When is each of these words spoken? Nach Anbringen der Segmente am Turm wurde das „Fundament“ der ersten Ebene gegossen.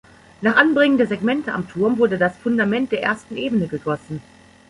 Nach 0.41 0.55
Anbringen 0.57 0.97
der 0.97 1.05
Segmente 1.05 1.53
am 1.53 1.69
Turm 1.69 1.99
wurde 1.99 2.17
das 2.17 2.35
„Fundament“ 2.35 2.91
der 2.91 3.03
ersten 3.03 3.37
Ebene 3.37 3.67
gegossen. 3.67 4.19